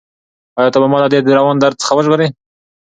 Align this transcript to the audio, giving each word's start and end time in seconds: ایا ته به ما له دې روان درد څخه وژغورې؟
ایا 0.57 0.69
ته 0.73 0.77
به 0.81 0.87
ما 0.91 0.97
له 1.03 1.07
دې 1.11 1.19
روان 1.39 1.57
درد 1.59 1.75
څخه 1.81 1.93
وژغورې؟ 1.95 2.27